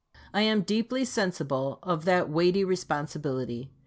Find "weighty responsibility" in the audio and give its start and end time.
2.27-3.69